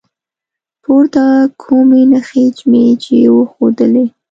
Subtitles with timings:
[0.83, 1.25] پورته
[1.61, 4.05] کومې نښې مې چې وښودلي